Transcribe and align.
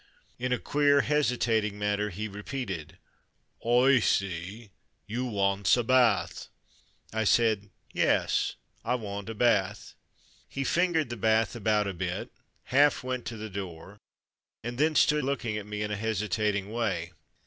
In 0.39 0.51
a 0.51 0.57
queer 0.57 1.01
hesitating 1.01 1.77
manner 1.77 2.09
he 2.09 2.27
repeated, 2.27 2.97
"Oi 3.63 3.99
see, 3.99 4.71
you 5.05 5.25
wants 5.25 5.77
a 5.77 5.83
bath." 5.83 6.47
I 7.13 7.23
said, 7.23 7.69
"Yes, 7.93 8.55
I 8.83 8.95
want 8.95 9.29
a 9.29 9.35
bath." 9.35 9.93
He 10.49 10.63
fingered 10.63 11.09
the 11.11 11.17
bath 11.17 11.55
about 11.55 11.85
a 11.85 11.93
bit, 11.93 12.31
half 12.63 13.03
My 13.03 13.17
Soldier 13.17 13.27
Servant 13.27 13.27
55 13.27 13.27
went 13.27 13.27
to 13.27 13.37
the 13.37 13.49
door, 13.61 13.97
and 14.63 14.77
then 14.79 14.95
stood 14.95 15.23
looking 15.23 15.55
at 15.59 15.67
me 15.67 15.83
in 15.83 15.91
a 15.91 15.95
hesitating 15.97 16.71
way. 16.71 17.11